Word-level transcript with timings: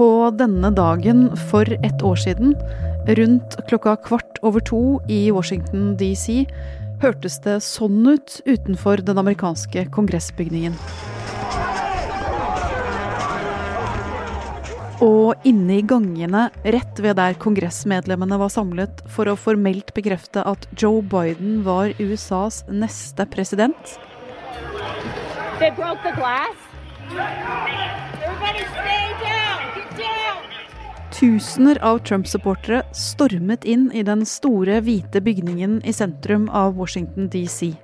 På 0.00 0.30
denne 0.32 0.70
dagen 0.72 1.26
for 1.50 1.68
ett 1.84 2.02
år 2.02 2.16
siden, 2.16 2.54
rundt 3.06 3.56
klokka 3.68 3.96
kvart 3.96 4.38
over 4.40 4.60
to 4.64 4.78
i 5.12 5.30
Washington 5.30 5.90
DC, 6.00 6.46
hørtes 7.02 7.36
det 7.44 7.58
sånn 7.60 8.06
ut 8.08 8.38
utenfor 8.46 9.02
den 9.04 9.20
amerikanske 9.20 9.82
kongressbygningen. 9.92 10.78
Og 15.04 15.44
inne 15.44 15.76
i 15.76 15.84
gangene 15.84 16.46
rett 16.64 17.04
ved 17.04 17.20
der 17.20 17.36
kongressmedlemmene 17.44 18.40
var 18.40 18.56
samlet 18.56 19.04
for 19.04 19.28
å 19.28 19.36
formelt 19.36 19.92
bekrefte 19.92 20.46
at 20.48 20.64
Joe 20.80 21.04
Biden 21.04 21.60
var 21.68 21.92
USAs 22.00 22.62
neste 22.72 23.28
president. 23.28 23.98
They 25.60 25.68
broke 25.76 26.00
the 26.08 26.16
glass. 26.16 26.56
Everybody. 28.24 29.09
Tusener 31.20 31.76
av 31.84 31.98
Trump-supportere 31.98 32.78
stormet 32.96 33.66
inn 33.68 33.90
i 33.92 34.00
den 34.00 34.22
store, 34.24 34.78
hvite 34.80 35.20
bygningen 35.20 35.74
i 35.84 35.92
sentrum 35.92 36.46
av 36.48 36.78
Washington 36.78 37.26
DC. 37.28 37.74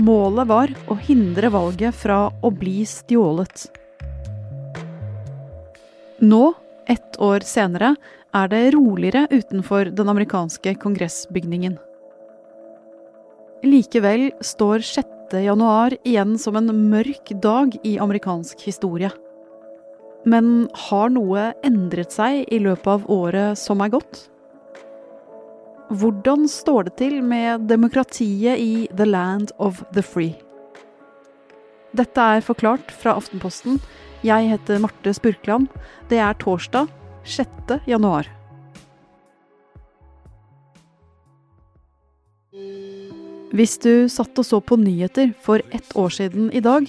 Målet 0.00 0.48
var 0.48 0.72
å 0.88 0.96
hindre 0.96 1.50
valget 1.52 1.92
fra 1.92 2.30
å 2.40 2.48
bli 2.48 2.86
stjålet. 2.88 3.66
Nå, 6.24 6.40
ett 6.88 7.20
år 7.20 7.44
senere, 7.44 7.92
er 8.32 8.48
det 8.48 8.64
roligere 8.72 9.26
utenfor 9.28 9.92
den 9.92 10.08
amerikanske 10.08 10.72
kongressbygningen. 10.80 11.76
Likevel 13.60 14.30
står 14.40 14.88
6. 14.96 15.40
januar 15.44 16.00
igjen 16.00 16.38
som 16.40 16.56
en 16.56 16.72
mørk 16.88 17.36
dag 17.44 17.76
i 17.84 17.98
amerikansk 18.00 18.64
historie. 18.64 19.12
Men 20.28 20.68
har 20.88 21.12
noe 21.14 21.52
endret 21.64 22.12
seg 22.12 22.42
i 22.52 22.58
løpet 22.60 22.90
av 22.98 23.06
året 23.12 23.58
som 23.60 23.80
er 23.80 23.92
gått? 23.94 24.26
Hvordan 25.88 26.44
står 26.52 26.88
det 26.88 26.96
til 27.00 27.22
med 27.24 27.64
demokratiet 27.70 28.60
i 28.60 28.72
The 28.92 29.06
Land 29.08 29.54
of 29.56 29.80
the 29.96 30.04
Free? 30.04 30.34
Dette 31.96 32.20
er 32.20 32.44
forklart 32.44 32.92
fra 32.92 33.14
Aftenposten. 33.16 33.78
Jeg 34.26 34.50
heter 34.50 34.82
Marte 34.82 35.14
Spurkland. 35.16 35.70
Det 36.10 36.20
er 36.20 36.36
torsdag 36.36 36.90
6. 37.24 37.78
januar. 37.88 38.28
Hvis 43.48 43.78
du 43.80 44.10
satt 44.12 44.36
og 44.36 44.44
så 44.44 44.60
på 44.60 44.76
nyheter 44.76 45.32
for 45.40 45.64
ett 45.72 45.96
år 45.96 46.12
siden 46.12 46.52
i 46.52 46.60
dag, 46.60 46.84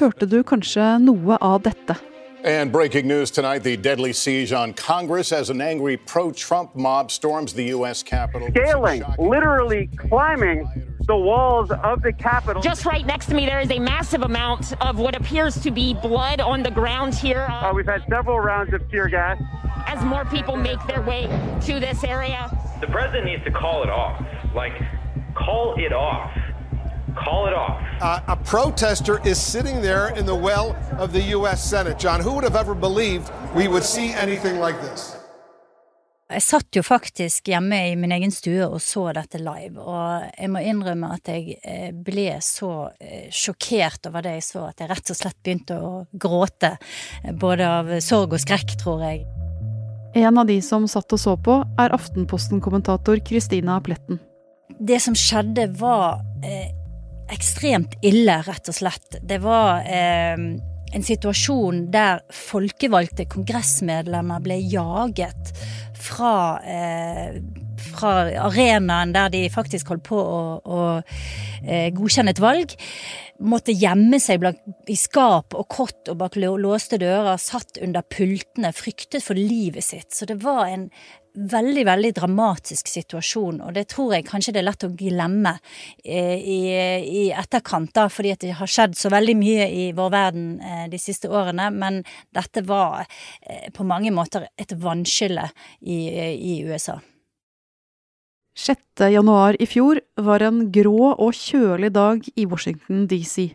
hørte 0.00 0.24
du 0.24 0.40
kanskje 0.46 0.94
noe 1.04 1.36
av 1.36 1.60
dette. 1.68 1.98
And 2.44 2.70
breaking 2.70 3.08
news 3.08 3.32
tonight 3.32 3.60
the 3.60 3.76
deadly 3.76 4.12
siege 4.12 4.52
on 4.52 4.72
Congress 4.72 5.32
as 5.32 5.50
an 5.50 5.60
angry 5.60 5.96
pro 5.96 6.30
Trump 6.30 6.76
mob 6.76 7.10
storms 7.10 7.52
the 7.52 7.64
U.S. 7.64 8.02
Capitol. 8.04 8.48
Scaling, 8.50 9.02
literally 9.18 9.88
climbing 9.96 10.68
the 11.00 11.16
walls 11.16 11.72
of 11.82 12.00
the 12.02 12.12
Capitol. 12.12 12.62
Just 12.62 12.86
right 12.86 13.04
next 13.04 13.26
to 13.26 13.34
me, 13.34 13.44
there 13.44 13.60
is 13.60 13.70
a 13.72 13.80
massive 13.80 14.22
amount 14.22 14.80
of 14.80 14.98
what 14.98 15.16
appears 15.16 15.60
to 15.62 15.72
be 15.72 15.94
blood 15.94 16.40
on 16.40 16.62
the 16.62 16.70
ground 16.70 17.14
here. 17.14 17.48
Uh, 17.50 17.72
we've 17.74 17.86
had 17.86 18.04
several 18.08 18.38
rounds 18.38 18.72
of 18.72 18.88
tear 18.88 19.08
gas. 19.08 19.42
As 19.88 20.04
more 20.04 20.24
people 20.26 20.56
make 20.56 20.78
their 20.86 21.02
way 21.02 21.26
to 21.62 21.80
this 21.80 22.04
area. 22.04 22.48
The 22.80 22.86
president 22.86 23.24
needs 23.24 23.42
to 23.44 23.50
call 23.50 23.82
it 23.82 23.90
off. 23.90 24.24
Like, 24.54 24.74
call 25.34 25.74
it 25.76 25.92
off. 25.92 26.30
Call 27.24 27.48
it 27.48 27.54
off. 27.54 27.80
Uh, 28.00 28.20
a 28.34 28.36
protester 28.36 29.20
is 29.24 29.38
sitting 29.38 29.82
there 29.82 30.08
in 30.16 30.26
the 30.26 30.34
well 30.34 30.76
of 30.98 31.12
the 31.12 31.22
U.S. 31.36 31.62
Senate. 31.62 31.98
John, 31.98 32.20
who 32.20 32.32
would 32.34 32.44
have 32.44 32.56
ever 32.56 32.74
believed 32.74 33.30
we 33.54 33.68
would 33.68 33.84
see 33.84 34.12
anything 34.12 34.60
like 34.60 34.80
this? 34.80 35.14
Jeg 36.28 36.44
satt 36.44 36.76
jo 36.76 36.82
faktisk 36.84 37.48
hjemme 37.48 37.76
i 37.88 37.94
min 37.96 38.12
egen 38.12 38.32
stue 38.34 38.66
og 38.66 38.82
så 38.84 39.06
dette 39.16 39.38
live, 39.40 39.80
og 39.80 40.26
jeg 40.36 40.50
må 40.52 40.60
innrømme 40.60 41.08
at 41.14 41.30
jeg 41.32 41.54
eh, 41.64 41.88
ble 41.92 42.34
så 42.44 42.90
eh, 43.00 43.30
sjokkert 43.32 44.10
over 44.10 44.26
det 44.26 44.34
jeg 44.36 44.44
så 44.50 44.66
at 44.68 44.82
jeg 44.82 44.90
rett 44.90 45.12
og 45.14 45.16
slett 45.16 45.38
begynte 45.40 45.78
å 45.80 45.92
gråte, 46.12 46.74
både 47.32 47.70
av 47.78 47.94
sorg 48.04 48.36
og 48.36 48.44
skrekk, 48.44 48.76
tror 48.76 49.06
jeg. 49.06 49.24
En 50.20 50.36
av 50.36 50.44
de 50.52 50.58
som 50.64 50.84
satt 50.84 51.16
og 51.16 51.22
så 51.22 51.32
på, 51.40 51.62
er 51.80 51.96
Aftenposten-kommentator 51.96 53.24
Kristina 53.24 53.80
Pletten. 53.80 54.20
Det 54.78 55.00
som 55.00 55.16
skjedde, 55.16 55.70
var 55.80 56.20
eh, 56.44 56.68
ekstremt 57.32 57.98
ille, 58.06 58.40
rett 58.46 58.70
og 58.70 58.76
slett. 58.76 59.18
Det 59.22 59.40
var 59.42 59.84
eh, 59.86 60.36
en 60.94 61.04
situasjon 61.04 61.86
der 61.92 62.22
folkevalgte 62.34 63.28
kongressmedlemmer 63.30 64.42
ble 64.44 64.58
jaget 64.64 65.52
fra, 65.98 66.60
eh, 66.64 67.40
fra 67.78 68.28
arenaen 68.46 69.14
der 69.14 69.30
de 69.32 69.44
faktisk 69.52 69.92
holdt 69.92 70.06
på 70.08 70.18
å, 70.18 70.40
å 70.62 70.80
eh, 71.64 71.88
godkjenne 71.94 72.34
et 72.34 72.42
valg. 72.42 72.74
Måtte 73.38 73.74
gjemme 73.76 74.18
seg 74.22 74.44
i 74.90 74.96
skap 74.98 75.54
og 75.54 75.68
kott 75.70 76.10
og 76.10 76.18
bak 76.20 76.38
låste 76.38 76.98
dører, 76.98 77.38
satt 77.38 77.78
under 77.82 78.02
pultene, 78.02 78.74
fryktet 78.74 79.24
for 79.24 79.38
livet 79.38 79.86
sitt. 79.86 80.10
Så 80.14 80.26
det 80.26 80.40
var 80.42 80.66
en 80.66 80.88
veldig, 81.38 81.84
veldig 81.86 82.10
dramatisk 82.16 82.88
situasjon, 82.90 83.60
og 83.62 83.74
det 83.76 83.84
tror 83.92 84.16
jeg 84.16 84.26
kanskje 84.26 84.56
det 84.56 84.62
er 84.62 84.66
lett 84.66 84.86
å 84.86 84.90
glemme 84.98 85.52
eh, 86.02 86.34
i, 86.34 86.58
i 87.04 87.22
etterkant, 87.30 87.92
da, 87.94 88.08
fordi 88.10 88.32
at 88.34 88.42
det 88.42 88.56
har 88.58 88.70
skjedd 88.70 88.96
så 88.98 89.12
veldig 89.12 89.36
mye 89.38 89.68
i 89.70 89.84
vår 89.96 90.10
verden 90.14 90.48
eh, 90.58 90.86
de 90.90 90.98
siste 90.98 91.30
årene, 91.30 91.68
men 91.74 92.00
dette 92.34 92.64
var 92.66 93.06
på 93.74 93.86
mange 93.86 94.10
måter 94.14 94.48
et 94.58 94.74
vannskille 94.82 95.46
i, 95.80 96.00
i 96.34 96.58
USA. 96.66 96.98
6. 98.58 98.78
januar 99.12 99.54
i 99.62 99.66
fjor 99.70 100.00
var 100.18 100.42
en 100.42 100.64
grå 100.74 101.12
og 101.12 101.36
kjølig 101.38 101.92
dag 101.94 102.24
i 102.34 102.46
Washington 102.50 103.04
DC. 103.06 103.52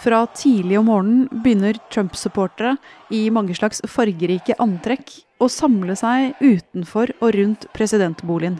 Fra 0.00 0.22
tidlig 0.32 0.78
om 0.80 0.86
morgenen 0.88 1.42
begynner 1.44 1.76
Trump-supportere 1.92 2.78
i 3.12 3.26
mange 3.34 3.52
slags 3.58 3.82
fargerike 3.84 4.56
antrekk 4.64 5.12
å 5.44 5.50
samle 5.52 5.98
seg 6.00 6.40
utenfor 6.40 7.12
og 7.18 7.36
rundt 7.36 7.66
presidentboligen. 7.76 8.56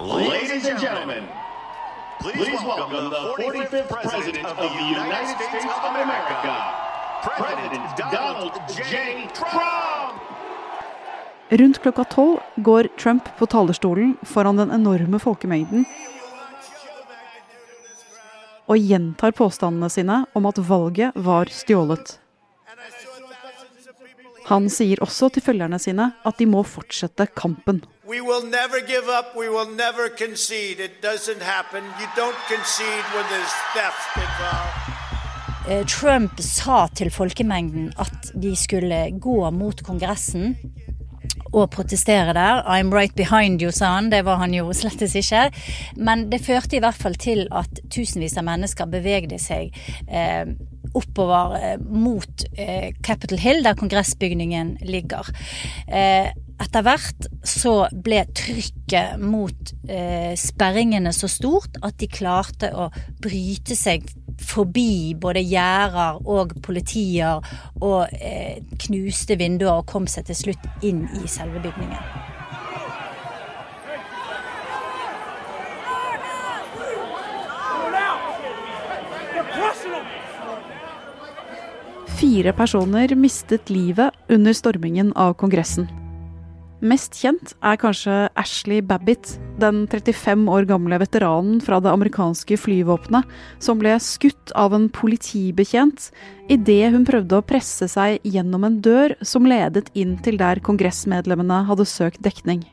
Ladies 0.00 0.64
and 0.64 0.80
gentlemen, 0.80 1.28
please 2.22 2.64
welcome 2.64 3.10
the 3.12 3.24
45th 3.36 3.92
president 4.08 4.46
of 4.46 4.56
the 4.56 4.72
United 4.88 5.36
States 5.36 5.68
of 5.68 5.92
America, 5.92 6.56
President 7.28 8.08
Donald 8.08 8.56
J. 8.72 9.28
Trump! 9.36 9.93
Rundt 11.54 11.78
klokka 11.82 12.04
tolv 12.04 12.38
går 12.56 12.88
Trump 12.98 13.28
på 13.38 13.46
talerstolen 13.46 14.16
foran 14.26 14.56
den 14.58 14.72
enorme 14.74 15.20
folkemengden 15.22 15.84
og 18.66 18.80
gjentar 18.80 19.34
påstandene 19.38 19.90
sine 19.92 20.16
om 20.34 20.48
at 20.50 20.58
valget 20.58 21.14
var 21.14 21.52
stjålet. 21.52 22.16
Han 24.48 24.66
sier 24.72 24.98
også 25.04 25.28
til 25.36 25.44
følgerne 25.44 25.78
sine 25.78 26.08
at 26.26 26.40
de 26.40 26.48
må 26.48 26.64
fortsette 26.66 27.28
kampen. 27.38 27.84
Eh, 35.64 35.86
Trump 35.86 36.42
sa 36.44 36.80
til 36.98 37.14
folkemengden 37.14 37.92
at 37.96 38.34
de 38.34 38.56
skulle 38.58 38.98
gå 39.16 39.38
mot 39.54 39.86
Kongressen 39.86 40.56
og 41.54 41.70
protestere 41.74 42.34
der. 42.36 42.62
I'm 42.66 42.92
right 42.94 43.14
behind 43.16 43.62
you, 43.62 43.70
sa 43.72 43.94
han. 43.96 44.10
Det 44.12 44.24
var 44.26 44.40
han 44.42 44.54
jo 44.54 44.72
slettes 44.74 45.14
ikke. 45.18 45.48
Men 45.96 46.28
det 46.32 46.42
førte 46.44 46.78
i 46.78 46.82
hvert 46.84 46.98
fall 46.98 47.16
til 47.20 47.46
at 47.54 47.82
tusenvis 47.92 48.36
av 48.40 48.48
mennesker 48.48 48.90
bevegde 48.90 49.38
seg 49.42 49.74
eh, 50.08 50.50
oppover 50.94 51.56
eh, 51.58 51.76
mot 51.80 52.46
eh, 52.58 52.90
Capitol 53.02 53.40
Hill, 53.42 53.62
der 53.64 53.78
kongressbygningen 53.78 54.76
ligger. 54.86 55.30
Eh, 55.88 56.30
etter 56.62 56.84
hvert 56.86 57.26
så 57.46 57.72
ble 58.04 58.20
trykket 58.36 59.20
mot 59.22 59.72
eh, 59.90 60.34
sperringene 60.38 61.12
så 61.14 61.28
stort 61.30 61.78
at 61.82 61.96
de 61.98 62.08
klarte 62.10 62.70
å 62.74 62.90
bryte 63.22 63.76
seg 63.78 64.06
forbi 64.42 65.14
både 65.18 65.42
gjerder 65.46 66.20
og 66.30 66.54
politier 66.62 67.42
og 67.80 68.14
eh, 68.18 68.60
knuste 68.86 69.38
vinduer 69.40 69.80
og 69.80 69.88
kom 69.90 70.06
seg 70.10 70.28
til 70.30 70.40
slutt 70.44 70.86
inn 70.86 71.04
i 71.22 71.26
selve 71.30 71.62
bygningen. 71.64 72.32
Fire 82.14 82.54
personer 82.56 83.12
mistet 83.18 83.68
livet 83.74 84.14
under 84.32 84.54
stormingen 84.56 85.12
av 85.18 85.34
Kongressen. 85.38 86.03
Mest 86.84 87.14
kjent 87.16 87.54
er 87.64 87.78
kanskje 87.80 88.12
Ashley 88.36 88.82
Babbitt, 88.84 89.38
den 89.56 89.86
35 89.88 90.42
år 90.52 90.66
gamle 90.68 90.98
veteranen 91.00 91.62
fra 91.64 91.78
det 91.80 91.88
amerikanske 91.88 92.58
flyvåpenet 92.60 93.30
som 93.64 93.78
ble 93.80 93.94
skutt 94.04 94.50
av 94.52 94.74
en 94.76 94.90
politibetjent 94.92 96.10
idet 96.52 96.90
hun 96.92 97.06
prøvde 97.08 97.38
å 97.38 97.44
presse 97.46 97.88
seg 97.88 98.18
gjennom 98.28 98.66
en 98.68 98.76
dør 98.84 99.14
som 99.24 99.48
ledet 99.48 99.88
inn 99.96 100.18
til 100.26 100.36
der 100.36 100.60
kongressmedlemmene 100.66 101.62
hadde 101.70 101.86
søkt 101.88 102.20
dekning. 102.26 102.66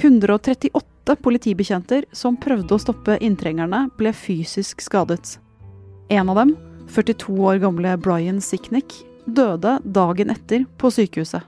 138 0.00 1.18
politibetjenter 1.20 2.06
som 2.16 2.38
prøvde 2.40 2.78
å 2.78 2.80
stoppe 2.80 3.18
inntrengerne, 3.20 3.90
ble 4.00 4.14
fysisk 4.16 4.80
skadet. 4.84 5.34
En 6.08 6.32
av 6.32 6.40
dem, 6.40 6.54
42 6.96 7.36
år 7.44 7.60
gamle 7.66 7.92
Brian 8.00 8.40
Sicknick, 8.40 9.02
døde 9.26 9.76
dagen 9.84 10.32
etter 10.32 10.64
på 10.80 10.88
sykehuset. 10.96 11.44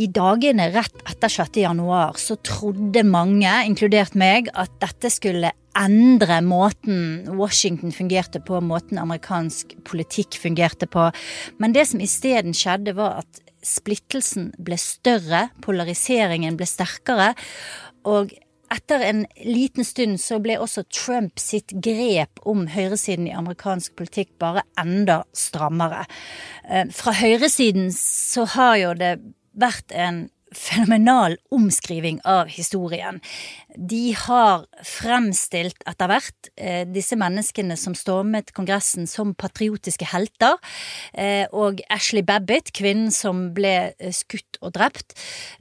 I 0.00 0.06
dagene 0.08 0.70
rett 0.72 1.02
etter 1.04 1.28
6. 1.28 1.58
januar 1.60 2.16
så 2.16 2.38
trodde 2.46 3.02
mange, 3.04 3.50
inkludert 3.68 4.14
meg, 4.16 4.48
at 4.56 4.72
dette 4.80 5.10
skulle 5.12 5.52
endre 5.76 6.40
måten 6.42 7.28
Washington 7.36 7.92
fungerte 7.92 8.40
på, 8.42 8.62
måten 8.64 8.98
amerikansk 9.02 9.76
politikk 9.84 10.38
fungerte 10.40 10.88
på. 10.90 11.10
Men 11.60 11.76
det 11.76 11.84
som 11.90 12.00
isteden 12.00 12.56
skjedde, 12.56 12.96
var 12.96 13.20
at 13.20 13.42
splittelsen 13.60 14.54
ble 14.56 14.78
større, 14.80 15.50
polariseringen 15.60 16.56
ble 16.56 16.68
sterkere. 16.68 17.34
Og 18.08 18.32
etter 18.72 19.04
en 19.04 19.24
liten 19.44 19.84
stund 19.84 20.16
så 20.22 20.38
ble 20.40 20.56
også 20.62 20.86
Trump 20.88 21.42
sitt 21.42 21.74
grep 21.84 22.40
om 22.48 22.64
høyresiden 22.72 23.28
i 23.28 23.34
amerikansk 23.36 23.98
politikk 24.00 24.32
bare 24.40 24.64
enda 24.80 25.20
strammere. 25.36 26.06
Eh, 26.64 26.88
fra 26.94 27.12
høyresiden 27.20 27.90
så 27.92 28.46
har 28.54 28.78
jo 28.80 28.94
det 28.96 29.12
vært 29.60 29.92
en 29.92 30.28
fenomenal 30.52 31.36
omskriving 31.54 32.20
av 32.24 32.48
historien. 32.50 33.20
De 33.76 34.10
har 34.18 34.66
fremstilt 34.86 35.82
etter 35.88 36.10
hvert 36.10 36.50
eh, 36.56 36.82
disse 36.90 37.16
menneskene 37.18 37.76
som 37.78 37.94
stormet 37.98 38.50
Kongressen 38.56 39.06
som 39.10 39.34
patriotiske 39.38 40.08
helter. 40.10 40.58
Eh, 41.14 41.46
og 41.54 41.82
Ashley 41.92 42.26
Babbitt, 42.26 42.72
kvinnen 42.76 43.14
som 43.14 43.48
ble 43.54 43.92
eh, 43.92 44.14
skutt 44.14 44.58
og 44.60 44.74
drept, 44.76 45.14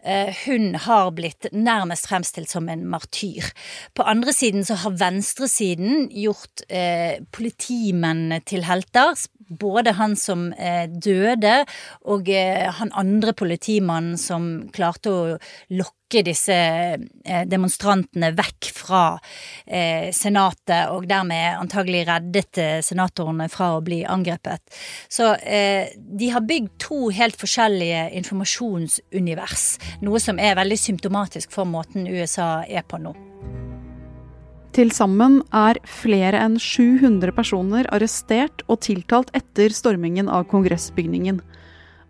eh, 0.04 0.34
hun 0.46 0.74
har 0.88 1.14
blitt 1.16 1.52
nærmest 1.54 2.10
fremstilt 2.10 2.50
som 2.52 2.70
en 2.70 2.88
martyr. 2.90 3.52
På 3.94 4.08
andre 4.10 4.34
siden 4.36 4.66
så 4.66 4.80
har 4.84 4.98
venstresiden 5.00 6.10
gjort 6.10 6.66
eh, 6.68 7.22
politimennene 7.36 8.42
til 8.50 8.66
helter 8.68 9.14
både 9.50 9.96
han 9.98 10.16
som 10.20 10.52
eh, 10.54 10.86
døde, 10.90 11.64
og 12.06 12.28
han 12.30 12.92
andre 12.94 13.34
politimannen 13.34 14.18
som 14.22 14.70
klarte 14.80 15.12
å 15.12 15.38
lokke 15.76 16.24
disse 16.26 16.56
eh, 16.56 17.44
demonstrantene 17.46 18.32
vekk 18.38 18.72
fra 18.74 19.04
eh, 19.66 20.10
Senatet, 20.16 20.90
og 20.94 21.08
dermed 21.10 21.60
antagelig 21.60 22.06
reddet 22.10 22.62
eh, 22.62 22.80
senatorene 22.86 23.50
fra 23.52 23.76
å 23.78 23.84
bli 23.86 24.02
angrepet. 24.08 24.64
Så 25.10 25.32
de 25.40 26.30
har 26.34 26.46
bygd 26.46 26.72
to 26.82 27.10
helt 27.14 27.38
forskjellige 27.40 28.10
informasjonsunivers, 28.20 29.66
noe 30.06 30.22
som 30.24 30.40
er 30.42 30.58
veldig 30.60 30.78
symptomatisk 30.80 31.54
for 31.54 31.70
måten 31.70 32.08
USA 32.10 32.60
er 32.68 32.86
på 32.88 33.02
nå. 33.02 33.14
Til 34.76 34.92
sammen 34.94 35.40
er 35.56 35.80
flere 35.90 36.40
enn 36.46 36.60
700 36.62 37.34
personer 37.36 37.88
arrestert 37.96 38.62
og 38.70 38.84
tiltalt 38.86 39.32
etter 39.38 39.74
stormingen 39.74 40.30
av 40.30 40.46
kongressbygningen. 40.52 41.42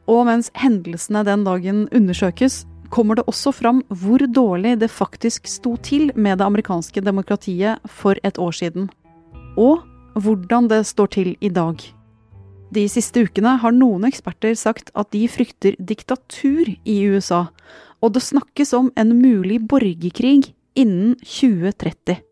Og 0.09 0.25
mens 0.25 0.49
hendelsene 0.57 1.21
den 1.27 1.45
dagen 1.45 1.85
undersøkes, 1.93 2.63
kommer 2.89 3.19
det 3.19 3.27
også 3.29 3.53
fram 3.53 3.83
hvor 3.93 4.23
dårlig 4.25 4.79
det 4.81 4.89
faktisk 4.89 5.47
sto 5.47 5.75
til 5.77 6.09
med 6.15 6.39
det 6.39 6.47
amerikanske 6.47 7.03
demokratiet 7.05 7.77
for 7.85 8.17
et 8.25 8.39
år 8.41 8.55
siden. 8.57 8.89
Og 9.57 9.85
hvordan 10.17 10.69
det 10.71 10.85
står 10.89 11.11
til 11.13 11.35
i 11.39 11.49
dag. 11.53 11.77
De 12.73 12.85
siste 12.89 13.21
ukene 13.25 13.55
har 13.61 13.73
noen 13.73 14.05
eksperter 14.09 14.55
sagt 14.57 14.89
at 14.97 15.09
de 15.13 15.27
frykter 15.29 15.77
diktatur 15.77 16.69
i 16.85 16.97
USA, 17.09 17.45
og 18.01 18.13
det 18.13 18.25
snakkes 18.25 18.73
om 18.77 18.91
en 18.97 19.13
mulig 19.21 19.61
borgerkrig 19.69 20.53
innen 20.77 21.15
2030 21.21 22.28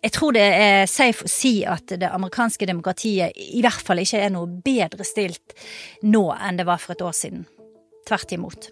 jeg 0.00 0.12
tror 0.16 0.32
det 0.32 0.42
er 0.42 0.88
safe 0.88 1.26
å 1.26 1.30
si 1.30 1.60
at 1.68 1.92
det 2.00 2.08
amerikanske 2.08 2.68
demokratiet 2.68 3.36
i 3.36 3.60
hvert 3.60 3.84
fall 3.84 4.00
ikke 4.00 4.22
er 4.24 4.32
noe 4.32 4.48
bedre 4.64 5.04
stilt 5.04 5.56
nå 6.02 6.30
enn 6.38 6.60
det 6.60 6.68
var 6.68 6.80
for 6.80 6.96
et 6.96 7.04
år 7.04 7.16
siden. 7.16 7.44
Tvert 8.08 8.32
imot. 8.32 8.70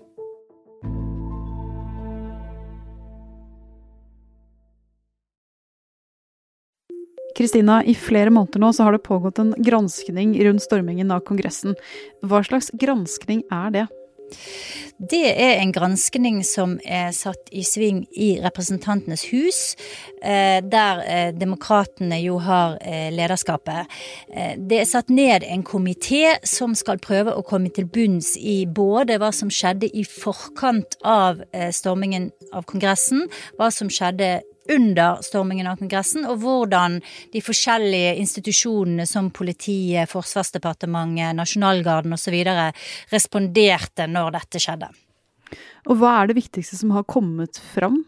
Kristina, 7.38 7.82
i 7.84 7.92
flere 7.94 8.32
måneder 8.34 8.64
nå 8.64 8.72
så 8.74 8.88
har 8.88 8.96
det 8.96 9.04
pågått 9.06 9.38
en 9.38 9.52
granskning 9.62 10.32
rundt 10.42 10.64
stormingen 10.64 11.12
av 11.14 11.22
Kongressen. 11.28 11.76
Hva 12.24 12.40
slags 12.42 12.72
granskning 12.74 13.44
er 13.54 13.74
det? 13.76 13.84
Det 14.98 15.28
er 15.30 15.60
en 15.60 15.70
granskning 15.70 16.40
som 16.42 16.72
er 16.82 17.12
satt 17.14 17.52
i 17.54 17.62
sving 17.62 18.00
i 18.18 18.32
Representantenes 18.42 19.28
hus, 19.30 19.60
eh, 20.26 20.58
der 20.58 21.02
eh, 21.06 21.28
demokratene 21.38 22.18
jo 22.18 22.40
har 22.42 22.80
eh, 22.82 23.06
lederskapet. 23.14 23.86
Det 24.58 24.80
er 24.80 24.90
satt 24.90 25.14
ned 25.14 25.46
en 25.46 25.62
komité 25.62 26.34
som 26.42 26.74
skal 26.74 26.98
prøve 26.98 27.30
å 27.30 27.46
komme 27.46 27.70
til 27.70 27.86
bunns 27.86 28.34
i 28.42 28.64
både 28.66 29.20
hva 29.22 29.30
som 29.30 29.52
skjedde 29.54 29.86
i 29.86 30.02
forkant 30.02 30.98
av 31.06 31.44
stormingen 31.70 32.32
av 32.50 32.66
Kongressen, 32.66 33.28
hva 33.54 33.70
som 33.70 33.90
skjedde 33.92 34.40
under 34.68 35.22
stormingen 35.22 35.66
av 35.66 35.78
Kongressen, 35.80 36.26
og 36.28 36.42
hvordan 36.42 36.98
de 37.32 37.42
forskjellige 37.44 38.14
institusjonene 38.22 39.06
som 39.08 39.30
politiet, 39.34 40.10
Forsvarsdepartementet, 40.10 41.36
Nasjonalgarden 41.38 42.16
osv. 42.16 42.36
responderte 43.12 44.08
når 44.10 44.34
dette 44.36 44.62
skjedde. 44.62 44.87
Og 45.88 45.98
hva 46.00 46.18
er 46.20 46.30
det 46.30 46.38
viktigste 46.40 46.78
som 46.80 46.94
har 46.96 47.06
kommet 47.08 47.60
fram? 47.74 48.02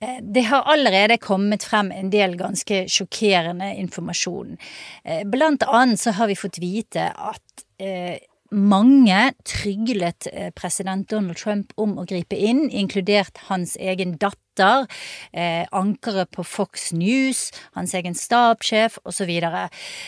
Eh, 0.00 0.20
det 0.22 0.46
har 0.50 0.68
allerede 0.70 1.18
kommet 1.18 1.64
frem 1.66 1.90
en 1.92 2.10
del 2.10 2.36
ganske 2.38 2.84
sjokkerende 2.90 3.72
informasjon. 3.82 4.56
Eh, 5.04 5.24
blant 5.26 5.66
annet 5.66 6.00
så 6.00 6.14
har 6.18 6.30
vi 6.30 6.38
fått 6.38 6.60
vite 6.62 7.10
at 7.12 7.64
eh, 7.82 8.18
mange 8.50 9.32
tryglet 9.44 10.24
president 10.56 11.10
Donald 11.10 11.36
Trump 11.36 11.74
om 11.76 11.98
å 12.00 12.06
gripe 12.08 12.36
inn, 12.36 12.70
inkludert 12.70 13.36
hans 13.50 13.74
egen 13.76 14.14
datter, 14.16 14.86
eh, 15.32 15.66
ankeret 15.72 16.30
på 16.30 16.44
Fox 16.44 16.92
News, 16.92 17.50
hans 17.72 17.94
egen 17.94 18.14
stabssjef 18.14 18.98
osv. 19.04 19.28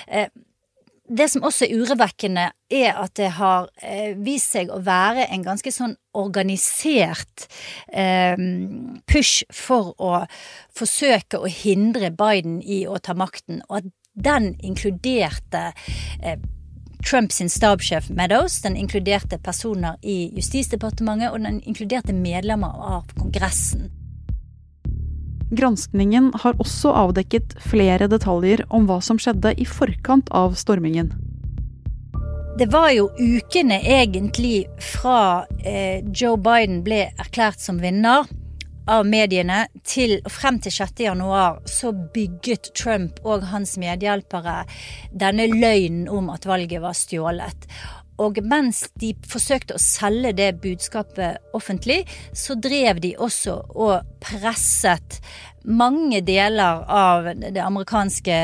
Eh, 0.09 0.29
det 1.11 1.27
som 1.33 1.43
også 1.47 1.67
er 1.67 1.81
urovekkende, 1.81 2.45
er 2.71 2.99
at 3.03 3.17
det 3.19 3.33
har 3.39 3.67
eh, 3.83 4.15
vist 4.19 4.55
seg 4.55 4.71
å 4.71 4.79
være 4.87 5.27
en 5.35 5.43
ganske 5.47 5.73
sånn 5.75 5.97
organisert 6.15 7.49
eh, 7.91 8.39
push 9.11 9.43
for 9.55 9.93
å 9.99 10.13
forsøke 10.77 11.41
å 11.41 11.51
hindre 11.51 12.13
Biden 12.15 12.61
i 12.63 12.85
å 12.87 13.01
ta 13.03 13.17
makten, 13.19 13.65
og 13.69 13.83
at 13.83 13.93
den 14.15 14.53
inkluderte 14.63 15.71
eh, 16.23 16.39
Trumps 17.01 17.41
stabssjef 17.49 18.11
Meadows. 18.11 18.61
Den 18.61 18.77
inkluderte 18.77 19.39
personer 19.39 19.97
i 20.03 20.31
Justisdepartementet, 20.37 21.33
og 21.33 21.41
den 21.41 21.63
inkluderte 21.65 22.13
medlemmer 22.13 22.77
av 22.77 23.15
Kongressen. 23.17 23.89
Granskningen 25.51 26.31
har 26.43 26.59
også 26.63 26.93
avdekket 26.95 27.57
flere 27.67 28.07
detaljer 28.11 28.63
om 28.71 28.87
hva 28.87 29.01
som 29.03 29.19
skjedde 29.19 29.57
i 29.59 29.67
forkant 29.67 30.31
av 30.31 30.55
stormingen. 30.59 31.11
Det 32.59 32.69
var 32.71 32.91
jo 32.93 33.09
ukene 33.19 33.81
egentlig 33.83 34.67
fra 34.85 35.47
eh, 35.65 36.05
Joe 36.13 36.37
Biden 36.37 36.83
ble 36.87 37.07
erklært 37.19 37.63
som 37.63 37.79
vinner 37.83 38.29
av 38.91 39.07
mediene 39.07 39.65
til 39.87 40.19
frem 40.31 40.59
til 40.63 40.75
6. 40.75 41.03
januar 41.07 41.61
så 41.71 41.93
bygget 42.15 42.73
Trump 42.79 43.21
og 43.25 43.47
hans 43.53 43.77
medhjelpere 43.81 44.65
denne 45.13 45.47
løgnen 45.53 46.09
om 46.11 46.31
at 46.35 46.47
valget 46.49 46.83
var 46.83 46.99
stjålet. 46.99 47.69
Og 48.21 48.41
mens 48.45 48.85
de 49.01 49.15
forsøkte 49.29 49.77
å 49.77 49.83
selge 49.83 50.35
det 50.37 50.51
budskapet 50.63 51.55
offentlig, 51.57 52.03
så 52.37 52.57
drev 52.59 53.01
de 53.03 53.15
også 53.19 53.57
og 53.71 54.11
presset 54.21 55.21
mange 55.69 56.23
deler 56.25 56.85
av 56.89 57.27
det 57.37 57.61
amerikanske 57.61 58.37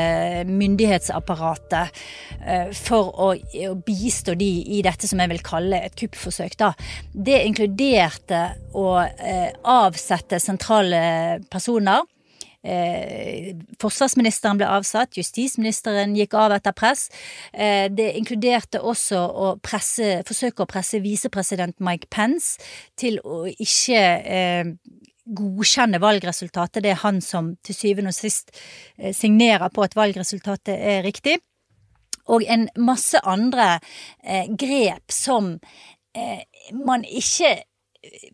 myndighetsapparatet 0.49 2.01
eh, 2.45 2.69
for 2.77 3.09
å, 3.09 3.31
bistå 3.85 4.35
de 4.37 4.49
i 4.77 4.83
dette 4.85 5.09
som 5.09 5.21
jeg 5.21 5.31
vil 5.33 5.41
kalle 5.45 5.81
et 5.87 5.97
kuppforsøk. 5.97 6.57
Da. 6.59 6.73
Det 7.13 7.39
inkluderte 7.47 8.43
å 8.77 8.91
eh, 9.01 9.49
avsette 9.65 10.41
sentrale 10.43 11.01
personer 11.49 12.05
eh, 12.67 13.53
forsvarsministeren 13.81 14.59
ble 14.59 14.67
avsatt, 14.77 15.17
justisministeren 15.17 16.15
gikk 16.17 16.35
av 16.37 16.57
etter 16.57 16.75
press. 16.75 17.07
Eh, 17.53 17.87
det 17.93 18.11
inkluderte 18.19 18.83
også 18.83 19.23
å 19.23 19.51
presse, 19.63 20.21
forsøke 20.27 20.65
å 20.65 20.69
presse 20.69 21.01
visepresident 21.03 21.79
Mike 21.79 22.11
Pence 22.13 22.59
til 22.99 23.21
å 23.23 23.45
ikke 23.47 24.01
eh, 24.37 24.73
godkjenne 25.27 25.99
valgresultatet. 26.01 26.83
Det 26.83 26.93
er 26.93 27.03
han 27.03 27.21
som 27.23 27.53
til 27.65 27.75
syvende 27.75 28.13
og 28.13 28.17
sist 28.17 28.53
eh, 28.97 29.13
signerer 29.15 29.71
på 29.73 29.85
at 29.85 29.97
valgresultatet 29.97 30.75
er 30.75 31.03
riktig. 31.07 31.39
Og 32.27 32.43
en 32.43 32.67
masse 32.83 33.19
andre 33.23 33.77
eh, 34.23 34.47
grep 34.59 35.13
som 35.13 35.53
eh, 36.15 36.43
man 36.75 37.05
ikke 37.07 37.55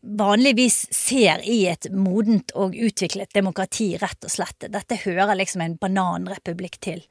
vanligvis 0.02 0.88
ser 0.94 1.44
i 1.48 1.66
et 1.72 1.90
modent 1.92 2.54
og 2.56 2.76
utviklet 2.76 3.34
demokrati, 3.36 3.94
rett 4.02 4.26
og 4.26 4.34
slett. 4.34 4.68
Dette 4.74 5.00
hører 5.06 5.36
liksom 5.40 5.64
en 5.66 5.78
bananrepublikk 5.82 6.80
til. 6.84 7.06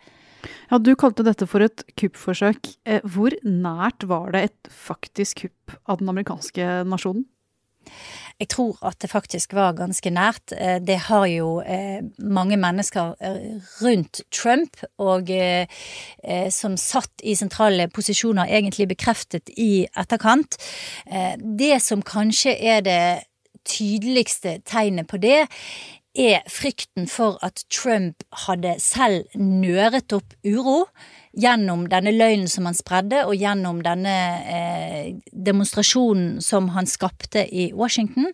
Ja, 0.70 0.78
Du 0.78 0.94
kalte 0.98 1.24
dette 1.26 1.46
for 1.46 1.62
et 1.64 1.84
kuppforsøk. 1.98 2.74
Eh, 2.84 3.04
hvor 3.04 3.34
nært 3.44 4.06
var 4.08 4.32
det 4.34 4.42
et 4.48 4.72
faktisk 4.72 5.44
kupp 5.44 5.76
av 5.86 6.00
den 6.00 6.10
amerikanske 6.10 6.82
nasjonen? 6.88 7.26
Jeg 8.40 8.48
tror 8.48 8.78
at 8.82 8.98
det 9.02 9.10
faktisk 9.10 9.52
var 9.54 9.76
ganske 9.78 10.10
nært. 10.10 10.52
Eh, 10.56 10.80
det 10.82 10.98
har 11.08 11.26
jo 11.30 11.60
eh, 11.60 12.02
mange 12.18 12.56
mennesker 12.56 13.14
eh, 13.20 13.60
rundt 13.82 14.22
Trump, 14.32 14.82
og 14.98 15.30
som 16.50 16.76
satt 16.76 17.22
i 17.22 17.34
sentrale 17.38 17.88
posisjoner, 17.92 18.46
egentlig 18.46 18.88
bekreftet 18.88 19.50
i 19.56 19.86
etterkant. 19.98 20.56
Det 21.58 21.76
som 21.82 22.02
kanskje 22.02 22.54
er 22.56 22.80
det 22.86 23.02
tydeligste 23.68 24.60
tegnet 24.66 25.08
på 25.10 25.20
det, 25.22 25.46
er 26.14 26.42
frykten 26.50 27.08
for 27.08 27.38
at 27.42 27.64
Trump 27.72 28.24
hadde 28.46 28.76
selv 28.82 29.24
nøret 29.38 30.12
opp 30.12 30.34
uro 30.44 30.84
gjennom 31.32 31.86
denne 31.88 32.12
løgnen 32.12 32.48
som 32.50 32.66
han 32.68 32.76
spredde, 32.76 33.22
og 33.24 33.36
gjennom 33.40 33.80
denne 33.84 34.14
eh, 34.52 35.12
demonstrasjonen 35.32 36.40
som 36.44 36.70
han 36.76 36.88
skapte 36.88 37.46
i 37.48 37.70
Washington, 37.76 38.28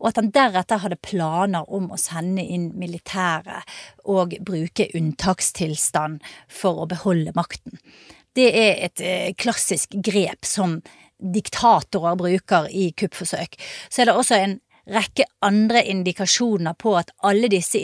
og 0.00 0.10
at 0.10 0.20
han 0.20 0.32
deretter 0.34 0.82
hadde 0.84 1.00
planer 1.00 1.68
om 1.72 1.90
å 1.92 2.00
sende 2.00 2.44
inn 2.44 2.70
militæret 2.78 3.68
og 4.04 4.36
bruke 4.44 4.90
unntakstilstand 4.96 6.20
for 6.48 6.82
å 6.82 6.90
beholde 6.90 7.34
makten. 7.38 7.80
Det 8.36 8.48
er 8.56 8.84
et 8.88 9.04
eh, 9.04 9.30
klassisk 9.36 9.96
grep 10.04 10.44
som 10.48 10.80
diktatorer 11.22 12.18
bruker 12.18 12.68
i 12.68 12.90
kuppforsøk. 12.98 13.56
Så 13.88 14.02
er 14.02 14.10
det 14.10 14.18
også 14.18 14.38
en 14.40 14.58
rekke 14.90 15.28
andre 15.46 15.84
indikasjoner 15.86 16.74
på 16.74 16.96
at 16.98 17.12
alle 17.22 17.50
disse 17.52 17.78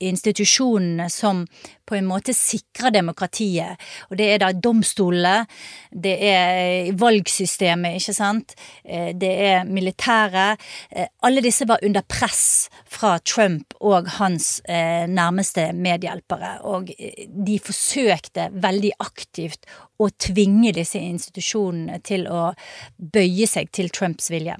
institusjonene 0.00 1.08
som 1.10 1.44
på 1.88 1.96
en 1.96 2.06
måte 2.08 2.34
sikrer 2.36 2.92
demokratiet. 2.92 3.80
Og 4.10 4.18
det 4.20 4.28
er 4.34 4.42
da 4.42 4.50
domstolene, 4.52 5.46
det 5.90 6.14
er 6.28 6.92
valgsystemet, 6.98 7.98
ikke 7.98 8.14
sant, 8.16 8.54
eh, 8.84 9.10
det 9.16 9.32
er 9.48 9.64
militæret. 9.64 10.60
Eh, 10.90 11.08
alle 11.24 11.42
disse 11.44 11.66
var 11.68 11.82
under 11.82 12.04
press 12.04 12.68
fra 12.84 13.16
Trump 13.24 13.74
og 13.80 14.08
hans 14.18 14.60
eh, 14.68 15.08
nærmeste 15.08 15.70
medhjelpere. 15.72 16.58
Og 16.68 16.92
de 16.92 17.58
forsøkte 17.58 18.50
veldig 18.52 18.92
aktivt 19.00 19.68
å 19.98 20.10
tvinge 20.10 20.72
disse 20.76 21.00
institusjonene 21.00 21.98
til 22.04 22.28
å 22.30 22.52
bøye 22.98 23.48
seg 23.48 23.72
til 23.72 23.90
Trumps 23.90 24.30
vilje. 24.30 24.58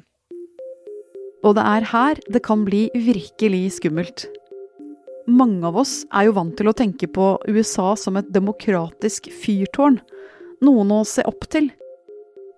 Og 1.47 1.55
det 1.55 1.65
er 1.71 1.91
her 1.93 2.19
det 2.27 2.43
kan 2.47 2.65
bli 2.67 2.89
virkelig 2.95 3.79
skummelt. 3.79 4.27
Mange 5.29 5.67
av 5.69 5.77
oss 5.77 6.07
er 6.09 6.25
jo 6.25 6.37
vant 6.39 6.55
til 6.57 6.71
å 6.71 6.77
tenke 6.77 7.05
på 7.13 7.35
USA 7.51 7.91
som 8.01 8.17
et 8.17 8.31
demokratisk 8.33 9.29
fyrtårn. 9.43 9.99
Noen 10.65 10.95
å 10.95 11.03
se 11.05 11.21
opp 11.29 11.45
til. 11.53 11.69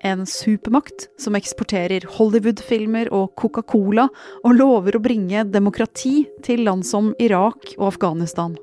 En 0.06 0.22
supermakt 0.22 1.08
som 1.20 1.34
eksporterer 1.36 2.06
Hollywood-filmer 2.14 3.10
og 3.12 3.34
Coca-Cola, 3.36 4.06
og 4.46 4.54
lover 4.54 4.96
å 4.96 5.02
bringe 5.02 5.42
demokrati 5.50 6.22
til 6.46 6.62
land 6.68 6.86
som 6.86 7.10
Irak 7.18 7.74
og 7.74 7.88
Afghanistan. 7.90 8.54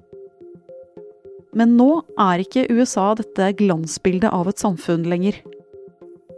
Men 1.58 1.76
nå 1.76 1.92
er 2.16 2.46
ikke 2.46 2.70
USA 2.72 3.12
dette 3.18 3.52
glansbildet 3.60 4.32
av 4.32 4.48
et 4.48 4.64
samfunn 4.64 5.04
lenger. 5.12 5.36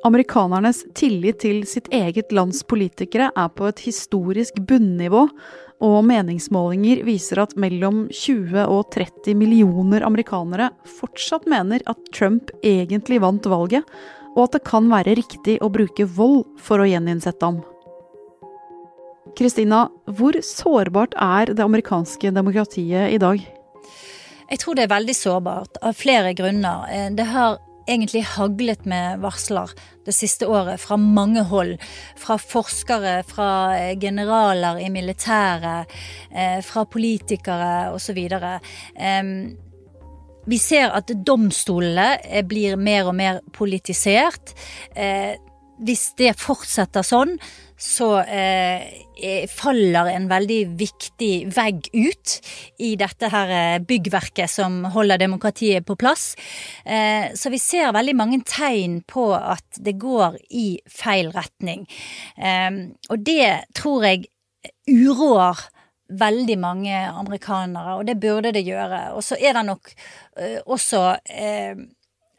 Amerikanernes 0.07 0.85
tillit 0.95 1.41
til 1.43 1.65
sitt 1.67 1.89
eget 1.93 2.31
lands 2.33 2.63
politikere 2.63 3.29
er 3.35 3.49
på 3.53 3.67
et 3.69 3.81
historisk 3.83 4.57
bunnivå, 4.65 5.27
og 5.79 6.01
meningsmålinger 6.09 7.05
viser 7.07 7.39
at 7.43 7.55
mellom 7.59 8.07
20 8.11 8.65
og 8.65 8.89
30 8.93 9.35
millioner 9.39 10.03
amerikanere 10.03 10.73
fortsatt 10.99 11.47
mener 11.49 11.83
at 11.87 11.99
Trump 12.15 12.51
egentlig 12.59 13.21
vant 13.23 13.47
valget, 13.47 13.85
og 14.35 14.45
at 14.45 14.57
det 14.57 14.65
kan 14.67 14.89
være 14.91 15.15
riktig 15.19 15.57
å 15.63 15.71
bruke 15.71 16.07
vold 16.17 16.43
for 16.59 16.83
å 16.83 16.87
gjeninnsette 16.89 17.47
ham. 17.47 17.61
Kristina, 19.39 19.85
hvor 20.17 20.35
sårbart 20.43 21.15
er 21.15 21.53
det 21.53 21.63
amerikanske 21.63 22.33
demokratiet 22.35 23.13
i 23.13 23.21
dag? 23.21 23.39
Jeg 24.49 24.61
tror 24.63 24.75
det 24.75 24.87
er 24.87 24.93
veldig 24.95 25.15
sårbart, 25.15 25.77
av 25.85 25.95
flere 25.95 26.33
grunner. 26.35 26.87
Eh, 26.91 27.09
det 27.13 27.27
har 27.29 27.59
egentlig 27.89 28.23
haglet 28.35 28.85
med 28.89 29.19
varsler 29.23 29.71
det 30.05 30.15
siste 30.15 30.47
året 30.49 30.81
fra 30.81 30.97
mange 30.99 31.43
hold. 31.49 31.75
Fra 32.19 32.37
forskere, 32.41 33.19
fra 33.27 33.49
eh, 33.77 33.93
generaler 33.99 34.79
i 34.83 34.89
militæret, 34.93 35.91
eh, 36.31 36.59
fra 36.65 36.85
politikere 36.85 37.91
osv. 37.93 38.19
Vi 40.49 40.57
ser 40.57 40.95
at 40.97 41.11
domstolene 41.27 42.09
eh, 42.23 42.45
blir 42.47 42.77
mer 42.79 43.11
og 43.11 43.17
mer 43.19 43.41
politisert. 43.53 44.55
Hvis 45.79 46.11
det 46.19 46.33
fortsetter 46.39 47.05
sånn, 47.07 47.37
så 47.79 48.09
eh, 48.27 49.47
faller 49.47 50.09
en 50.11 50.25
veldig 50.27 50.59
viktig 50.79 51.31
vegg 51.55 51.87
ut 51.93 52.33
i 52.83 52.89
dette 52.99 53.29
her 53.31 53.53
eh, 53.55 53.77
byggverket 53.87 54.51
som 54.51 54.81
holder 54.91 55.21
demokratiet 55.21 55.87
på 55.87 55.95
plass. 55.99 56.33
Eh, 56.83 57.31
så 57.39 57.51
vi 57.53 57.61
ser 57.63 57.95
veldig 57.95 58.17
mange 58.19 58.41
tegn 58.43 58.99
på 59.07 59.29
at 59.37 59.79
det 59.79 59.95
går 60.01 60.35
i 60.51 60.67
feil 60.91 61.31
retning. 61.35 61.87
Eh, 62.35 62.91
og 63.07 63.23
det 63.23 63.71
tror 63.79 64.09
jeg 64.09 64.27
uroer 64.91 65.69
veldig 66.09 66.57
mange 66.59 66.95
amerikanere, 67.07 67.95
og 67.99 68.07
det 68.07 68.19
burde 68.19 68.51
det 68.53 68.65
gjøre. 68.65 69.13
Og 69.15 69.23
så 69.23 69.37
er 69.39 69.55
det 69.55 69.65
nok 69.67 69.91
eh, 70.41 70.59
også 70.65 71.03
eh, 71.29 71.77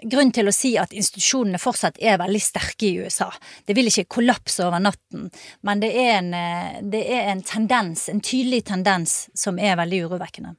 grunn 0.02 0.32
til 0.34 0.48
å 0.50 0.54
si 0.54 0.74
at 0.80 0.94
institusjonene 0.96 1.60
fortsatt 1.60 2.00
er 2.00 2.20
veldig 2.20 2.40
sterke 2.42 2.88
i 2.88 2.94
USA. 3.04 3.30
Det 3.66 3.76
vil 3.76 3.90
ikke 3.90 4.08
kollapse 4.18 4.64
over 4.66 4.82
natten, 4.82 5.28
men 5.66 5.82
det 5.82 5.92
er 5.92 6.10
en, 6.18 6.32
eh, 6.34 6.80
det 6.82 7.04
er 7.10 7.30
en 7.32 7.42
tendens, 7.42 8.08
en 8.08 8.20
tydelig 8.20 8.64
tendens, 8.70 9.28
som 9.34 9.58
er 9.58 9.76
veldig 9.76 10.04
urovekkende. 10.06 10.56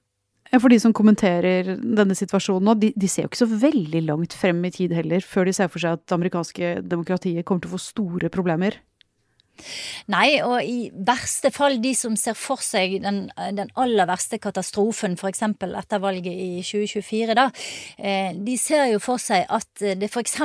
For 0.60 0.68
de 0.68 0.82
som 0.84 0.92
kommenterer 0.92 1.78
denne 1.80 2.16
situasjonen 2.18 2.66
nå, 2.68 2.74
de, 2.76 2.90
de, 3.00 3.08
ser 3.08 3.24
jo 3.24 3.30
ikke 3.30 3.40
så 3.40 3.48
veldig 3.48 4.02
langt 4.10 4.34
frem 4.36 4.60
i 4.68 4.72
tid 4.76 4.92
heller, 4.92 5.24
før 5.24 5.48
de 5.48 5.54
ser 5.56 5.70
for 5.72 5.80
seg 5.80 5.96
at 5.96 6.04
det 6.04 6.18
amerikanske 6.18 6.74
demokratiet 6.92 7.46
kommer 7.48 7.64
til 7.64 7.72
å 7.72 7.78
få 7.78 7.84
store 7.86 8.32
problemer. 8.34 8.82
Nei, 10.12 10.42
og 10.42 10.60
i 10.66 10.90
verste 10.92 11.52
fall 11.54 11.80
de 11.84 11.94
som 11.98 12.16
ser 12.20 12.38
for 12.38 12.62
seg 12.66 12.98
den, 13.04 13.24
den 13.56 13.72
aller 13.80 14.10
verste 14.10 14.40
katastrofen, 14.42 15.18
f.eks. 15.20 15.44
etter 15.46 16.02
valget 16.02 16.34
i 16.34 16.64
2024, 16.66 17.38
da, 17.38 17.48
eh, 17.98 18.32
de 18.36 18.58
ser 18.60 18.90
jo 18.94 19.02
for 19.04 19.22
seg 19.22 19.46
at 19.50 19.86
det 20.00 20.10
f.eks. 20.10 20.38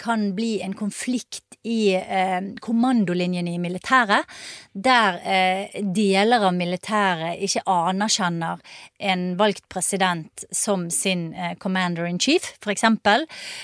kan 0.00 0.30
bli 0.36 0.54
en 0.64 0.76
konflikt 0.78 1.58
i 1.62 1.94
eh, 1.94 2.40
kommandolinjene 2.62 3.54
i 3.54 3.60
militæret, 3.62 4.26
der 4.72 5.18
eh, 5.22 5.82
deler 5.94 6.48
av 6.48 6.56
militæret 6.56 7.42
ikke 7.44 7.62
anerkjenner 7.70 8.62
en 8.98 9.26
valgt 9.38 9.68
president 9.70 10.44
som 10.50 10.88
sin 10.90 11.28
eh, 11.34 11.54
commander 11.62 12.08
in 12.08 12.18
chief, 12.22 12.54
f.eks. 12.62 12.86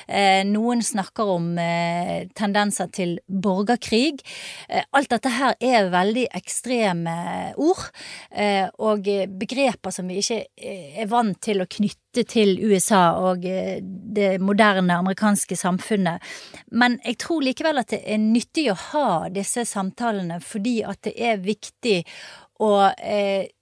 Eh, 0.07 0.45
noen 0.47 0.85
snakker 0.85 1.35
om 1.35 1.51
eh, 1.59 2.29
tendenser 2.39 2.91
til 2.95 3.19
borgerkrig. 3.27 4.23
Eh, 4.69 4.85
alt 4.99 5.13
dette 5.13 5.31
her 5.31 5.55
er 5.63 5.91
veldig 5.93 6.27
ekstreme 6.35 7.15
ord, 7.61 7.85
eh, 8.31 8.67
og 8.83 9.07
begreper 9.39 9.95
som 9.95 10.11
vi 10.11 10.19
ikke 10.23 10.41
eh, 10.57 10.99
er 11.03 11.11
vant 11.11 11.39
til 11.45 11.63
å 11.63 11.69
knytte 11.71 12.25
til 12.29 12.57
USA 12.67 13.03
og 13.23 13.47
eh, 13.47 13.79
det 13.83 14.41
moderne 14.43 14.99
amerikanske 14.99 15.59
samfunnet. 15.59 16.25
Men 16.75 16.99
jeg 17.05 17.21
tror 17.23 17.45
likevel 17.47 17.83
at 17.83 17.95
det 17.95 18.03
er 18.05 18.23
nyttig 18.23 18.69
å 18.73 18.79
ha 18.91 19.09
disse 19.33 19.67
samtalene, 19.69 20.41
fordi 20.43 20.81
at 20.83 21.03
det 21.07 21.15
er 21.15 21.43
viktig 21.45 22.01
å 22.59 22.73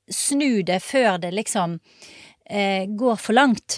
snu 0.08 0.62
det 0.64 0.78
før 0.80 1.18
det 1.20 1.34
liksom 1.36 1.74
går 2.96 3.18
for 3.20 3.36
langt. 3.36 3.76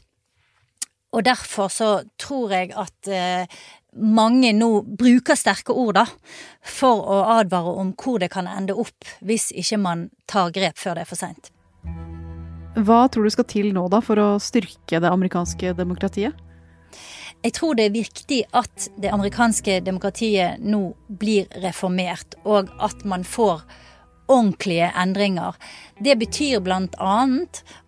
Og 1.10 1.24
derfor 1.26 1.72
så 1.72 1.88
tror 2.20 2.52
jeg 2.54 2.70
at 2.78 3.10
mange 3.96 4.52
nå 4.56 4.82
bruker 4.98 5.38
sterke 5.38 5.72
ord 5.72 5.96
da, 5.98 6.06
for 6.62 7.04
å 7.08 7.20
advare 7.38 7.76
om 7.80 7.94
hvor 7.98 8.18
det 8.22 8.30
kan 8.32 8.48
ende 8.50 8.76
opp 8.76 9.08
hvis 9.24 9.50
ikke 9.56 9.80
man 9.80 10.08
tar 10.28 10.52
grep 10.54 10.78
før 10.78 10.98
det 10.98 11.06
er 11.06 11.10
for 11.10 11.20
seint. 11.20 11.52
Hva 12.78 13.06
tror 13.10 13.26
du 13.26 13.32
skal 13.34 13.48
til 13.48 13.72
nå 13.74 13.88
da 13.90 14.02
for 14.04 14.20
å 14.22 14.28
styrke 14.42 15.00
det 15.00 15.10
amerikanske 15.10 15.72
demokratiet? 15.78 16.36
Jeg 17.42 17.54
tror 17.54 17.76
det 17.78 17.86
er 17.86 17.94
viktig 17.94 18.38
at 18.58 18.88
det 18.98 19.12
amerikanske 19.14 19.78
demokratiet 19.86 20.62
nå 20.62 20.80
blir 21.20 21.46
reformert, 21.62 22.34
og 22.44 22.70
at 22.82 23.04
man 23.06 23.22
får 23.26 23.62
ordentlige 24.28 24.90
endringer. 24.98 25.54
Det 26.02 26.18
betyr 26.18 26.60
bl.a. 26.60 27.14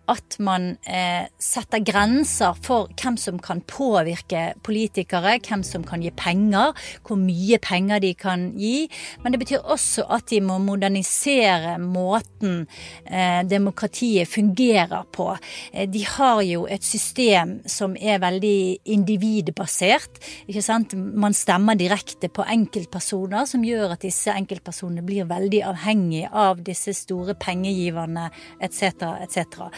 at 0.09 0.37
man 0.41 0.75
eh, 0.89 1.27
setter 1.41 1.81
grenser 1.85 2.57
for 2.65 2.89
hvem 2.99 3.17
som 3.19 3.37
kan 3.41 3.61
påvirke 3.69 4.51
politikere, 4.65 5.37
hvem 5.45 5.63
som 5.65 5.85
kan 5.87 6.01
gi 6.03 6.11
penger, 6.17 6.73
hvor 7.05 7.19
mye 7.19 7.59
penger 7.61 8.01
de 8.03 8.13
kan 8.17 8.49
gi. 8.59 8.87
Men 9.23 9.33
det 9.33 9.41
betyr 9.43 9.61
også 9.61 10.07
at 10.11 10.27
de 10.31 10.41
må 10.43 10.57
modernisere 10.63 11.77
måten 11.81 12.65
eh, 13.05 13.41
demokratiet 13.47 14.29
fungerer 14.31 15.05
på. 15.13 15.29
Eh, 15.71 15.87
de 15.91 16.03
har 16.07 16.41
jo 16.47 16.65
et 16.65 16.83
system 16.85 17.59
som 17.69 17.95
er 17.99 18.21
veldig 18.23 18.81
individbasert. 18.91 20.21
ikke 20.47 20.65
sant? 20.65 20.95
Man 20.95 21.35
stemmer 21.37 21.77
direkte 21.79 22.29
på 22.31 22.45
enkeltpersoner, 22.47 23.45
som 23.45 23.63
gjør 23.65 23.95
at 23.95 24.05
disse 24.05 24.33
enkeltpersonene 24.33 25.05
blir 25.05 25.29
veldig 25.29 25.63
avhengige 25.71 26.31
av 26.31 26.61
disse 26.65 26.93
store 26.97 27.35
pengegiverne 27.39 28.29
etc., 28.61 29.05
etc. 29.23 29.69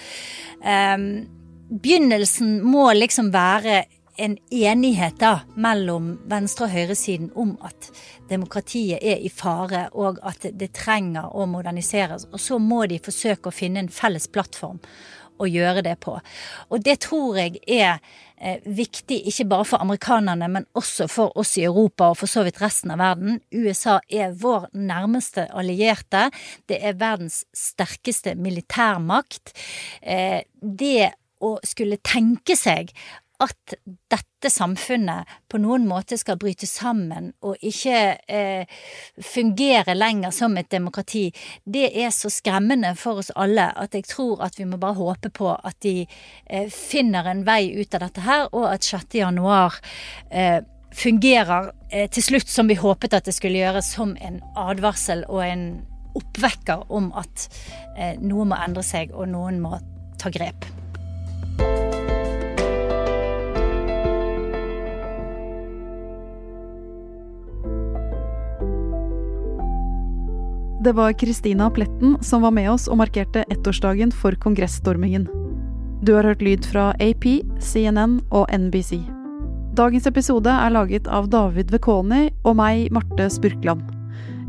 Um, 0.63 1.07
begynnelsen 1.81 2.61
må 2.63 2.91
liksom 2.93 3.31
være 3.33 3.83
en 4.17 4.37
enighet 4.51 5.17
da 5.19 5.39
mellom 5.55 6.19
venstre- 6.29 6.67
og 6.67 6.73
høyresiden 6.75 7.31
om 7.35 7.55
at 7.65 7.89
demokratiet 8.29 9.01
er 9.01 9.17
i 9.25 9.29
fare, 9.29 9.87
og 9.93 10.19
at 10.21 10.45
det 10.53 10.69
trenger 10.77 11.33
å 11.33 11.47
moderniseres. 11.49 12.27
Og 12.31 12.39
så 12.39 12.59
må 12.61 12.85
de 12.85 13.01
forsøke 13.01 13.49
å 13.49 13.55
finne 13.55 13.81
en 13.81 13.89
felles 13.89 14.29
plattform 14.29 14.79
å 15.43 15.51
gjøre 15.51 15.83
det 15.85 15.97
på. 16.03 16.17
Og 16.69 16.83
det 16.85 16.99
tror 17.05 17.39
jeg 17.39 17.59
er 17.67 17.99
eh, 18.37 18.61
viktig 18.65 19.19
ikke 19.31 19.47
bare 19.51 19.67
for 19.67 19.83
amerikanerne, 19.83 20.49
men 20.51 20.67
også 20.77 21.07
for 21.11 21.35
oss 21.39 21.55
i 21.59 21.65
Europa 21.67 22.11
og 22.11 22.19
for 22.21 22.31
så 22.31 22.45
vidt 22.47 22.61
resten 22.63 22.93
av 22.95 23.01
verden. 23.03 23.41
USA 23.53 23.99
er 24.09 24.35
vår 24.39 24.69
nærmeste 24.77 25.47
allierte. 25.51 26.29
Det 26.69 26.79
er 26.81 26.99
verdens 27.01 27.43
sterkeste 27.55 28.35
militærmakt. 28.39 29.55
Eh, 30.01 30.41
det 30.61 31.13
å 31.43 31.57
skulle 31.67 31.99
tenke 31.99 32.55
seg 32.55 32.93
at 33.41 33.75
dette 34.11 34.49
samfunnet 34.51 35.29
på 35.49 35.59
noen 35.61 35.87
måte 35.89 36.17
skal 36.19 36.37
bryte 36.39 36.67
sammen 36.69 37.31
og 37.43 37.61
ikke 37.65 38.01
eh, 38.27 38.69
fungere 39.23 39.95
lenger 39.97 40.33
som 40.35 40.57
et 40.59 40.69
demokrati, 40.71 41.25
det 41.65 41.89
er 42.03 42.11
så 42.13 42.31
skremmende 42.33 42.93
for 42.99 43.23
oss 43.23 43.31
alle 43.35 43.69
at 43.79 43.97
jeg 43.97 44.07
tror 44.11 44.43
at 44.45 44.59
vi 44.59 44.67
må 44.69 44.77
bare 44.81 44.99
håpe 44.99 45.31
på 45.33 45.49
at 45.55 45.79
de 45.85 46.03
eh, 46.03 46.69
finner 46.69 47.29
en 47.31 47.45
vei 47.47 47.73
ut 47.79 47.95
av 47.95 48.05
dette 48.05 48.27
her, 48.27 48.45
og 48.51 48.69
at 48.69 48.85
6. 48.85 49.17
januar 49.23 49.79
eh, 50.29 50.61
fungerer 50.93 51.71
eh, 51.89 52.09
til 52.11 52.27
slutt 52.29 52.51
som 52.51 52.69
vi 52.69 52.77
håpet 52.79 53.17
at 53.17 53.25
det 53.25 53.35
skulle 53.35 53.61
gjøre, 53.61 53.81
som 53.85 54.15
en 54.21 54.39
advarsel 54.59 55.25
og 55.29 55.43
en 55.47 55.65
oppvekker 56.13 56.85
om 56.93 57.09
at 57.17 57.49
eh, 57.97 58.15
noe 58.21 58.45
må 58.49 58.61
endre 58.61 58.85
seg, 58.85 59.13
og 59.17 59.31
noen 59.33 59.61
må 59.63 59.79
ta 60.21 60.31
grep. 60.33 60.82
Det 70.83 70.91
var 70.91 71.13
Kristina 71.13 71.69
Pletten 71.69 72.17
som 72.21 72.41
var 72.41 72.51
med 72.51 72.67
oss 72.71 72.89
og 72.91 72.97
markerte 72.99 73.45
ettårsdagen 73.53 74.09
for 74.11 74.35
kongressstormingen. 74.35 75.29
Du 76.03 76.11
har 76.17 76.27
hørt 76.27 76.41
lyd 76.43 76.65
fra 76.67 76.89
AP, 76.99 77.23
CNN 77.63 78.17
og 78.35 78.51
NBC. 78.51 78.97
Dagens 79.79 80.09
episode 80.11 80.51
er 80.51 80.73
laget 80.75 81.07
av 81.07 81.29
David 81.31 81.71
Vekoni 81.71 82.25
og 82.43 82.57
meg, 82.59 82.89
Marte 82.91 83.29
Spurkland. 83.31 83.85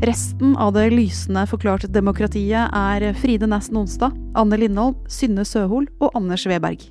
Resten 0.03 0.57
av 0.59 0.73
det 0.75 0.89
lysende 0.91 1.45
forklarte 1.47 1.87
demokratiet 1.87 2.67
er 2.67 3.07
Fride 3.21 3.47
Næss 3.47 3.71
Nonstad, 3.71 4.19
Anne 4.35 4.59
Lindholm, 4.59 4.99
Synne 5.07 5.47
Søhol 5.47 5.87
og 6.01 6.19
Anders 6.19 6.43
Weberg. 6.51 6.83